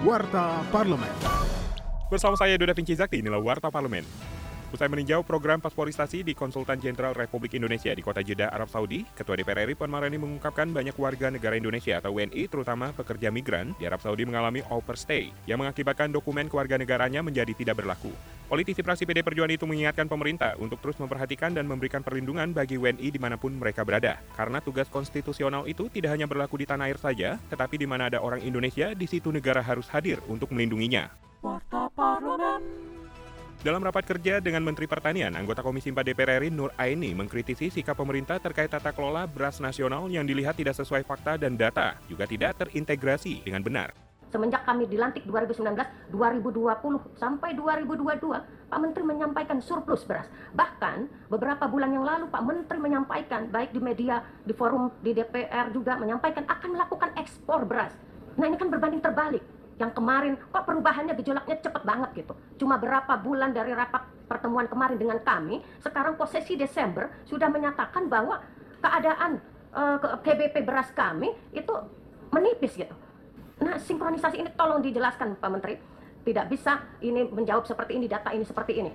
[0.00, 1.12] Warta Parlemen.
[2.08, 4.00] Bersama saya Doda Vinci Zakti, inilah Warta Parlemen.
[4.72, 9.36] Usai meninjau program pasporisasi di Konsultan Jenderal Republik Indonesia di Kota Jeddah, Arab Saudi, Ketua
[9.36, 13.84] DPR RI Puan Maharani mengungkapkan banyak warga negara Indonesia atau WNI, terutama pekerja migran, di
[13.84, 18.08] Arab Saudi mengalami overstay, yang mengakibatkan dokumen kewarganegaranya menjadi tidak berlaku.
[18.50, 23.14] Politisi praksi PD Perjuangan itu mengingatkan pemerintah untuk terus memperhatikan dan memberikan perlindungan bagi WNI
[23.14, 24.18] di mana pun mereka berada.
[24.34, 28.18] Karena tugas konstitusional itu tidak hanya berlaku di tanah air saja, tetapi di mana ada
[28.18, 31.14] orang Indonesia, di situ negara harus hadir untuk melindunginya.
[33.62, 38.02] Dalam rapat kerja dengan Menteri Pertanian, anggota Komisi 4 DPR RI Nur Aini mengkritisi sikap
[38.02, 42.58] pemerintah terkait tata kelola beras nasional yang dilihat tidak sesuai fakta dan data, juga tidak
[42.66, 44.09] terintegrasi dengan benar.
[44.30, 45.74] Semenjak kami dilantik 2019,
[46.14, 50.30] 2020 sampai 2022, Pak Menteri menyampaikan surplus beras.
[50.54, 55.74] Bahkan beberapa bulan yang lalu Pak Menteri menyampaikan baik di media, di forum di DPR
[55.74, 57.90] juga menyampaikan akan melakukan ekspor beras.
[58.38, 59.42] Nah ini kan berbanding terbalik
[59.82, 62.32] yang kemarin kok perubahannya gejolaknya cepat banget gitu.
[62.62, 68.38] Cuma berapa bulan dari rapat pertemuan kemarin dengan kami, sekarang posisi Desember sudah menyatakan bahwa
[68.78, 69.42] keadaan
[69.74, 71.74] uh, ke KBP beras kami itu
[72.30, 72.94] menipis gitu.
[73.60, 75.74] Nah, sinkronisasi ini tolong dijelaskan Pak Menteri.
[76.20, 78.92] Tidak bisa ini menjawab seperti ini, data ini seperti ini.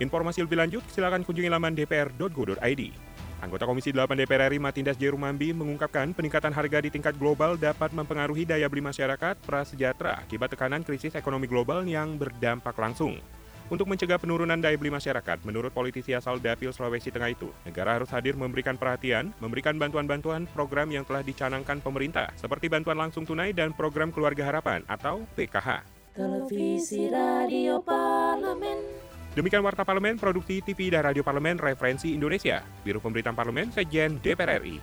[0.00, 2.82] Informasi lebih lanjut silakan kunjungi laman dpr.go.id.
[3.42, 8.46] Anggota Komisi 8 DPR RI Matindas Jerumambi mengungkapkan peningkatan harga di tingkat global dapat mempengaruhi
[8.46, 13.18] daya beli masyarakat prasejahtera akibat tekanan krisis ekonomi global yang berdampak langsung.
[13.72, 18.12] Untuk mencegah penurunan daya beli masyarakat, menurut politisi asal Dapil Sulawesi Tengah itu, negara harus
[18.12, 23.72] hadir memberikan perhatian, memberikan bantuan-bantuan program yang telah dicanangkan pemerintah, seperti bantuan langsung tunai dan
[23.72, 25.88] program Keluarga Harapan atau PKH.
[26.12, 28.76] Televisi Radio Parlemen.
[29.32, 32.60] Demikian Warta Parlemen, Produksi TV dan Radio Parlemen Referensi Indonesia.
[32.84, 34.76] Biro Pemberitaan Parlemen, Sejen DPR RI.